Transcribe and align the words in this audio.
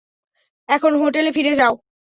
এখন 0.69 0.91
হোটেলে 0.95 1.31
ফিরে 1.31 1.53
যাও! 1.55 1.73